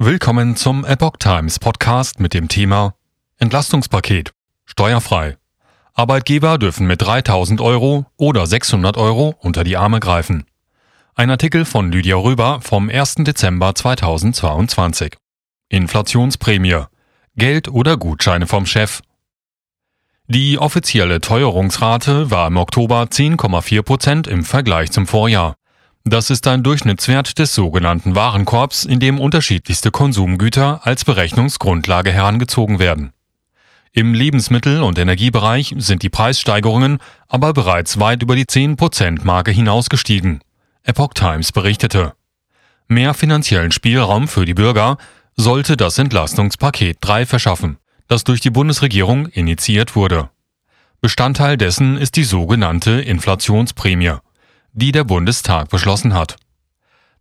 [0.00, 2.94] Willkommen zum Epoch Times Podcast mit dem Thema
[3.38, 4.30] Entlastungspaket.
[4.64, 5.38] Steuerfrei.
[5.92, 10.46] Arbeitgeber dürfen mit 3000 Euro oder 600 Euro unter die Arme greifen.
[11.16, 13.16] Ein Artikel von Lydia Röber vom 1.
[13.24, 15.16] Dezember 2022.
[15.68, 16.84] Inflationsprämie.
[17.34, 19.00] Geld oder Gutscheine vom Chef.
[20.28, 25.56] Die offizielle Teuerungsrate war im Oktober 10,4 Prozent im Vergleich zum Vorjahr.
[26.10, 33.12] Das ist ein Durchschnittswert des sogenannten Warenkorbs, in dem unterschiedlichste Konsumgüter als Berechnungsgrundlage herangezogen werden.
[33.92, 36.96] Im Lebensmittel- und Energiebereich sind die Preissteigerungen
[37.26, 40.40] aber bereits weit über die 10%-Marke hinausgestiegen.
[40.82, 42.14] Epoch Times berichtete.
[42.86, 44.96] Mehr finanziellen Spielraum für die Bürger
[45.36, 50.30] sollte das Entlastungspaket 3 verschaffen, das durch die Bundesregierung initiiert wurde.
[51.02, 54.14] Bestandteil dessen ist die sogenannte Inflationsprämie
[54.72, 56.36] die der Bundestag beschlossen hat.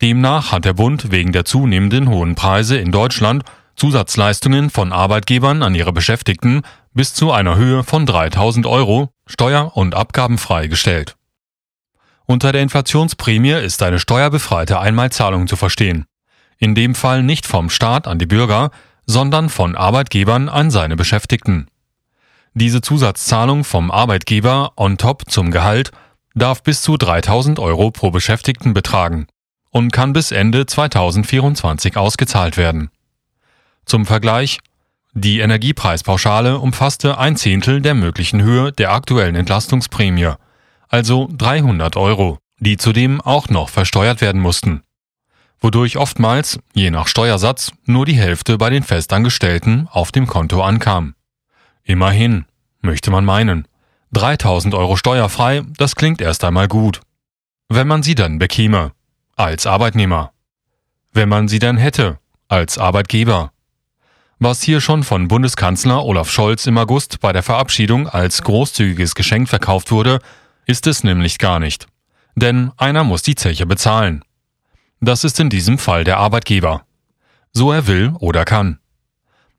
[0.00, 3.44] Demnach hat der Bund wegen der zunehmenden hohen Preise in Deutschland
[3.76, 9.94] Zusatzleistungen von Arbeitgebern an ihre Beschäftigten bis zu einer Höhe von 3000 Euro steuer- und
[9.94, 11.16] abgabenfrei gestellt.
[12.26, 16.06] Unter der Inflationsprämie ist eine steuerbefreite Einmalzahlung zu verstehen.
[16.58, 18.70] In dem Fall nicht vom Staat an die Bürger,
[19.06, 21.66] sondern von Arbeitgebern an seine Beschäftigten.
[22.54, 25.90] Diese Zusatzzahlung vom Arbeitgeber on top zum Gehalt
[26.34, 29.26] darf bis zu 3000 Euro pro Beschäftigten betragen
[29.70, 32.90] und kann bis Ende 2024 ausgezahlt werden.
[33.84, 34.58] Zum Vergleich,
[35.14, 40.32] die Energiepreispauschale umfasste ein Zehntel der möglichen Höhe der aktuellen Entlastungsprämie,
[40.88, 44.82] also 300 Euro, die zudem auch noch versteuert werden mussten,
[45.60, 51.14] wodurch oftmals, je nach Steuersatz, nur die Hälfte bei den Festangestellten auf dem Konto ankam.
[51.84, 52.44] Immerhin,
[52.80, 53.66] möchte man meinen.
[54.12, 57.00] 3000 Euro steuerfrei, das klingt erst einmal gut.
[57.68, 58.92] Wenn man sie dann bekäme.
[59.36, 60.32] Als Arbeitnehmer.
[61.12, 62.18] Wenn man sie dann hätte.
[62.48, 63.52] Als Arbeitgeber.
[64.38, 69.48] Was hier schon von Bundeskanzler Olaf Scholz im August bei der Verabschiedung als großzügiges Geschenk
[69.48, 70.18] verkauft wurde,
[70.66, 71.86] ist es nämlich gar nicht.
[72.34, 74.24] Denn einer muss die Zeche bezahlen.
[75.00, 76.84] Das ist in diesem Fall der Arbeitgeber.
[77.52, 78.78] So er will oder kann.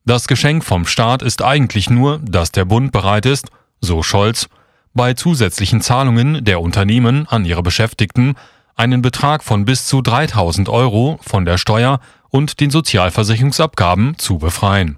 [0.05, 3.47] Das Geschenk vom Staat ist eigentlich nur, dass der Bund bereit ist,
[3.83, 4.47] so Scholz,
[4.93, 8.35] bei zusätzlichen Zahlungen der Unternehmen an ihre Beschäftigten
[8.75, 11.99] einen Betrag von bis zu 3000 Euro von der Steuer
[12.29, 14.97] und den Sozialversicherungsabgaben zu befreien.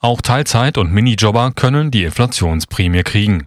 [0.00, 3.46] Auch Teilzeit- und Minijobber können die Inflationsprämie kriegen.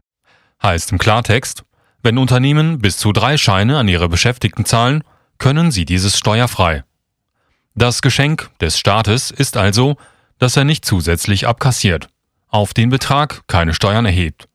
[0.61, 1.63] Heißt im Klartext,
[2.03, 5.03] wenn Unternehmen bis zu drei Scheine an ihre Beschäftigten zahlen,
[5.37, 6.83] können sie dieses steuerfrei.
[7.75, 9.97] Das Geschenk des Staates ist also,
[10.39, 12.09] dass er nicht zusätzlich abkassiert
[12.49, 14.47] auf den Betrag keine Steuern erhebt.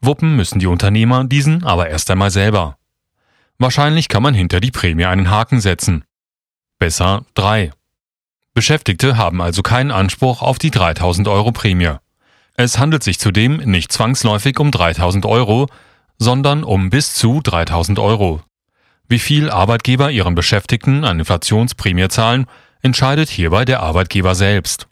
[0.00, 2.76] Wuppen müssen die Unternehmer diesen aber erst einmal selber.
[3.58, 6.04] Wahrscheinlich kann man hinter die Prämie einen Haken setzen.
[6.78, 7.70] Besser drei.
[8.54, 11.96] Beschäftigte haben also keinen Anspruch auf die 3000 Euro Prämie.
[12.54, 15.68] Es handelt sich zudem nicht zwangsläufig um 3000 Euro,
[16.18, 18.42] sondern um bis zu 3000 Euro.
[19.08, 22.46] Wie viel Arbeitgeber ihren Beschäftigten an Inflationsprämie zahlen,
[22.82, 24.88] entscheidet hierbei der Arbeitgeber selbst.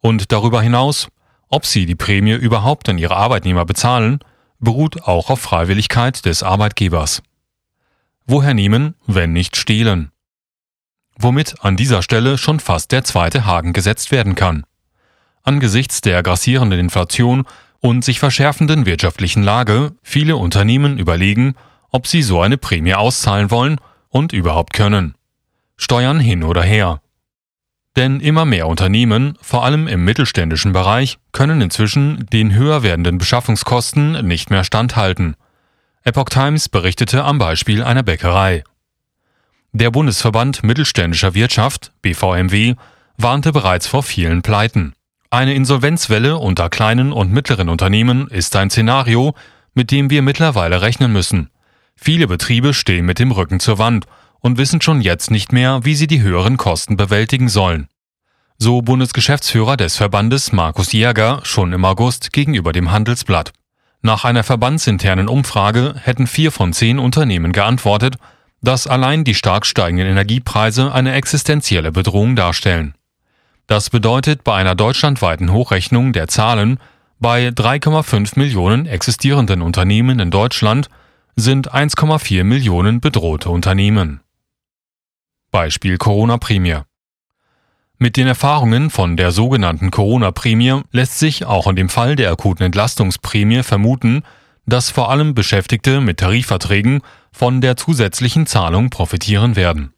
[0.00, 1.08] Und darüber hinaus
[1.48, 4.20] ob sie die Prämie überhaupt an ihre Arbeitnehmer bezahlen,
[4.58, 7.22] beruht auch auf Freiwilligkeit des Arbeitgebers.
[8.26, 10.10] Woher nehmen, wenn nicht stehlen?
[11.18, 14.64] Womit an dieser Stelle schon fast der zweite Haken gesetzt werden kann.
[15.42, 17.44] Angesichts der grassierenden Inflation
[17.80, 21.54] und sich verschärfenden wirtschaftlichen Lage viele Unternehmen überlegen,
[21.90, 25.14] ob sie so eine Prämie auszahlen wollen und überhaupt können.
[25.76, 27.00] Steuern hin oder her.
[27.98, 34.24] Denn immer mehr Unternehmen, vor allem im mittelständischen Bereich, können inzwischen den höher werdenden Beschaffungskosten
[34.24, 35.34] nicht mehr standhalten.
[36.04, 38.62] Epoch Times berichtete am Beispiel einer Bäckerei.
[39.72, 42.76] Der Bundesverband Mittelständischer Wirtschaft, BVMW,
[43.16, 44.92] warnte bereits vor vielen Pleiten.
[45.30, 49.34] Eine Insolvenzwelle unter kleinen und mittleren Unternehmen ist ein Szenario,
[49.74, 51.50] mit dem wir mittlerweile rechnen müssen.
[51.96, 54.06] Viele Betriebe stehen mit dem Rücken zur Wand
[54.40, 57.88] und wissen schon jetzt nicht mehr, wie sie die höheren Kosten bewältigen sollen.
[58.58, 63.52] So Bundesgeschäftsführer des Verbandes Markus Jäger schon im August gegenüber dem Handelsblatt.
[64.02, 68.16] Nach einer verbandsinternen Umfrage hätten vier von zehn Unternehmen geantwortet,
[68.62, 72.94] dass allein die stark steigenden Energiepreise eine existenzielle Bedrohung darstellen.
[73.66, 76.78] Das bedeutet bei einer deutschlandweiten Hochrechnung der Zahlen,
[77.20, 80.88] bei 3,5 Millionen existierenden Unternehmen in Deutschland
[81.36, 84.20] sind 1,4 Millionen bedrohte Unternehmen.
[85.50, 86.80] Beispiel Corona-Prämie.
[87.98, 92.64] Mit den Erfahrungen von der sogenannten Corona-Prämie lässt sich auch in dem Fall der akuten
[92.64, 94.22] Entlastungsprämie vermuten,
[94.66, 97.00] dass vor allem Beschäftigte mit Tarifverträgen
[97.32, 99.94] von der zusätzlichen Zahlung profitieren werden.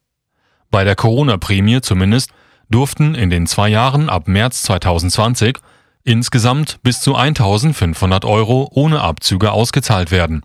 [0.70, 2.30] Bei der Corona-Prämie zumindest
[2.70, 5.58] durften in den zwei Jahren ab März 2020
[6.04, 10.42] insgesamt bis zu 1500 Euro ohne Abzüge ausgezahlt werden.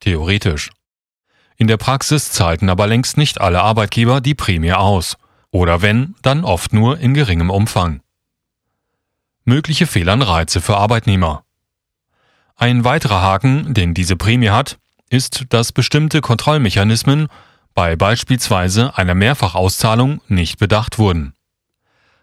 [0.00, 0.70] Theoretisch.
[1.62, 5.16] In der Praxis zahlten aber längst nicht alle Arbeitgeber die Prämie aus.
[5.52, 8.00] Oder wenn, dann oft nur in geringem Umfang.
[9.44, 11.44] Mögliche Fehlanreize für Arbeitnehmer.
[12.56, 17.28] Ein weiterer Haken, den diese Prämie hat, ist, dass bestimmte Kontrollmechanismen
[17.74, 21.32] bei beispielsweise einer Mehrfachauszahlung nicht bedacht wurden.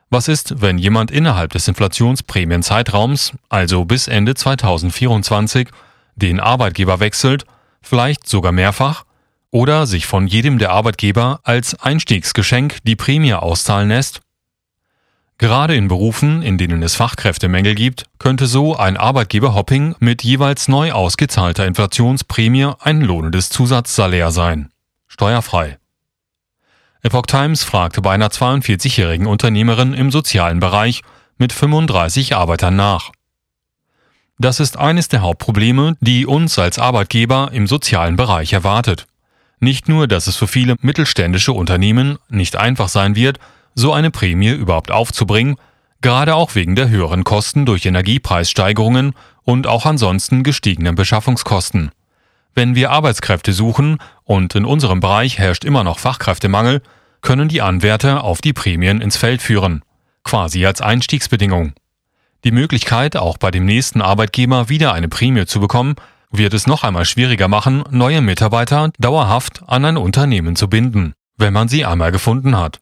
[0.09, 5.69] Was ist, wenn jemand innerhalb des Inflationsprämienzeitraums, also bis Ende 2024,
[6.17, 7.45] den Arbeitgeber wechselt,
[7.81, 9.05] vielleicht sogar mehrfach,
[9.51, 14.21] oder sich von jedem der Arbeitgeber als Einstiegsgeschenk die Prämie auszahlen lässt?
[15.37, 20.91] Gerade in Berufen, in denen es Fachkräftemängel gibt, könnte so ein Arbeitgeberhopping mit jeweils neu
[20.91, 24.69] ausgezahlter Inflationsprämie ein lohnendes Zusatzsalär sein.
[25.07, 25.77] Steuerfrei.
[27.01, 31.03] Epoch Times fragte bei einer 42-jährigen Unternehmerin im sozialen Bereich
[31.37, 33.11] mit 35 Arbeitern nach.
[34.37, 39.07] Das ist eines der Hauptprobleme, die uns als Arbeitgeber im sozialen Bereich erwartet.
[39.59, 43.39] Nicht nur, dass es für viele mittelständische Unternehmen nicht einfach sein wird,
[43.75, 45.57] so eine Prämie überhaupt aufzubringen,
[46.01, 49.13] gerade auch wegen der höheren Kosten durch Energiepreissteigerungen
[49.43, 51.91] und auch ansonsten gestiegenen Beschaffungskosten.
[52.55, 56.81] Wenn wir Arbeitskräfte suchen und in unserem Bereich herrscht immer noch Fachkräftemangel,
[57.21, 59.83] können die Anwärter auf die Prämien ins Feld führen,
[60.23, 61.73] quasi als Einstiegsbedingung.
[62.45, 65.95] Die Möglichkeit, auch bei dem nächsten Arbeitgeber wieder eine Prämie zu bekommen,
[66.31, 71.53] wird es noch einmal schwieriger machen, neue Mitarbeiter dauerhaft an ein Unternehmen zu binden, wenn
[71.53, 72.79] man sie einmal gefunden hat.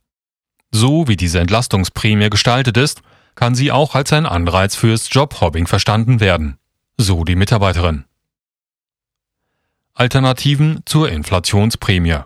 [0.71, 3.01] So wie diese Entlastungsprämie gestaltet ist,
[3.35, 6.57] kann sie auch als ein Anreiz fürs Jobhobbing verstanden werden.
[6.97, 8.05] So die Mitarbeiterin.
[9.93, 12.19] Alternativen zur Inflationsprämie.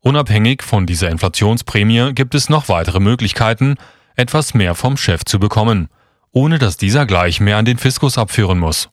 [0.00, 3.76] Unabhängig von dieser Inflationsprämie gibt es noch weitere Möglichkeiten,
[4.16, 5.88] etwas mehr vom Chef zu bekommen,
[6.30, 8.90] ohne dass dieser gleich mehr an den Fiskus abführen muss.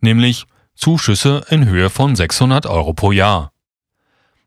[0.00, 3.52] Nämlich Zuschüsse in Höhe von 600 Euro pro Jahr.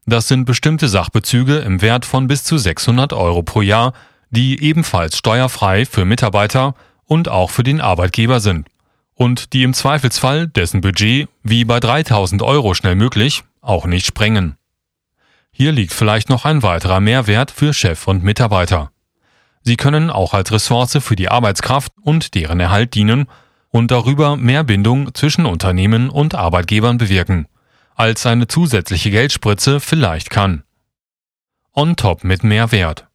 [0.05, 3.93] Das sind bestimmte Sachbezüge im Wert von bis zu 600 Euro pro Jahr,
[4.29, 6.75] die ebenfalls steuerfrei für Mitarbeiter
[7.05, 8.67] und auch für den Arbeitgeber sind
[9.15, 14.55] und die im Zweifelsfall dessen Budget wie bei 3000 Euro schnell möglich auch nicht sprengen.
[15.51, 18.91] Hier liegt vielleicht noch ein weiterer Mehrwert für Chef und Mitarbeiter.
[19.61, 23.27] Sie können auch als Ressource für die Arbeitskraft und deren Erhalt dienen
[23.71, 27.47] und darüber mehr Bindung zwischen Unternehmen und Arbeitgebern bewirken
[27.95, 30.63] als eine zusätzliche Geldspritze vielleicht kann.
[31.73, 33.07] On top mit mehr Wert.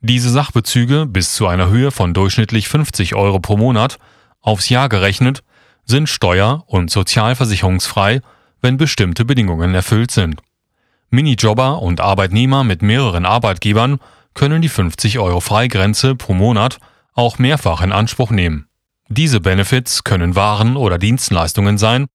[0.00, 3.98] Diese Sachbezüge bis zu einer Höhe von durchschnittlich 50 Euro pro Monat
[4.40, 5.42] aufs Jahr gerechnet
[5.84, 8.20] sind steuer- und sozialversicherungsfrei,
[8.60, 10.42] wenn bestimmte Bedingungen erfüllt sind.
[11.10, 13.98] Minijobber und Arbeitnehmer mit mehreren Arbeitgebern
[14.34, 16.78] können die 50 Euro Freigrenze pro Monat
[17.14, 18.67] auch mehrfach in Anspruch nehmen.
[19.08, 22.06] Diese Benefits können Waren oder Dienstleistungen sein,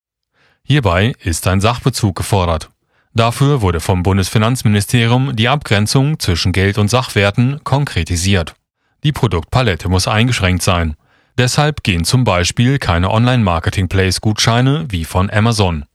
[0.66, 2.70] Hierbei ist ein Sachbezug gefordert.
[3.14, 8.56] Dafür wurde vom Bundesfinanzministerium die Abgrenzung zwischen Geld- und Sachwerten konkretisiert.
[9.04, 10.96] Die Produktpalette muss eingeschränkt sein.
[11.38, 15.86] Deshalb gehen zum Beispiel keine Online-Marketing-Place-Gutscheine wie von Amazon.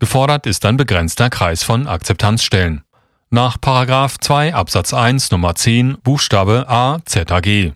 [0.00, 2.82] Gefordert ist ein begrenzter Kreis von Akzeptanzstellen.
[3.30, 7.74] Nach 2 Absatz 1 Nummer 10 Buchstabe A ZAG.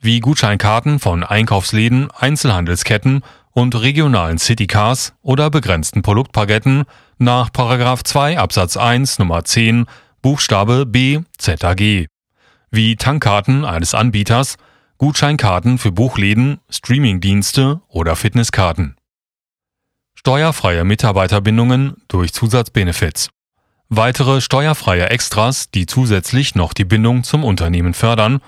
[0.00, 3.22] Wie Gutscheinkarten von Einkaufsläden, Einzelhandelsketten
[3.52, 6.84] und regionalen Citycars oder begrenzten Produktpaketten
[7.18, 9.86] nach 2 Absatz 1 Nummer 10
[10.20, 12.08] Buchstabe B ZAG,
[12.70, 14.56] wie Tankkarten eines Anbieters,
[14.98, 18.96] Gutscheinkarten für Buchläden, Streamingdienste oder Fitnesskarten.
[20.14, 23.30] Steuerfreie Mitarbeiterbindungen durch Zusatzbenefits.
[23.88, 28.40] Weitere steuerfreie Extras, die zusätzlich noch die Bindung zum Unternehmen fördern,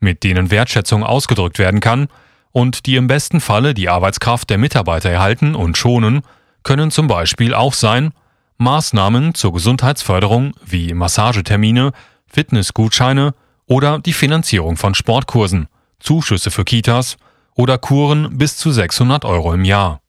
[0.00, 2.08] mit denen Wertschätzung ausgedrückt werden kann,
[2.52, 6.22] und die im besten Falle die Arbeitskraft der Mitarbeiter erhalten und schonen,
[6.62, 8.12] können zum Beispiel auch sein
[8.58, 11.92] Maßnahmen zur Gesundheitsförderung wie Massagetermine,
[12.26, 13.34] Fitnessgutscheine
[13.66, 15.68] oder die Finanzierung von Sportkursen,
[16.00, 17.16] Zuschüsse für Kitas
[17.54, 20.00] oder Kuren bis zu 600 Euro im Jahr.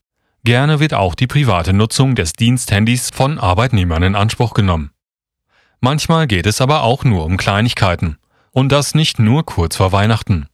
[0.44, 4.92] Gerne wird auch die private Nutzung des Diensthandys von Arbeitnehmern in Anspruch genommen.
[5.80, 8.18] Manchmal geht es aber auch nur um Kleinigkeiten.
[8.52, 10.48] Und das nicht nur kurz vor Weihnachten.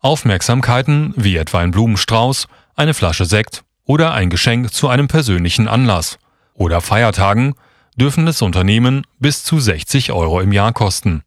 [0.00, 6.18] Aufmerksamkeiten wie etwa ein Blumenstrauß, eine Flasche Sekt oder ein Geschenk zu einem persönlichen Anlass
[6.54, 7.54] oder Feiertagen
[7.96, 11.22] dürfen das Unternehmen bis zu 60 Euro im Jahr kosten,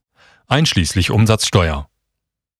[0.48, 1.88] einschließlich Umsatzsteuer.